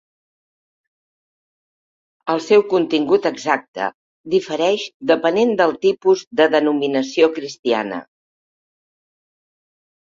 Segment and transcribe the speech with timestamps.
[2.33, 3.91] El seu contingut exacte
[4.35, 8.03] difereix depenent del tipus de denominació cristiana.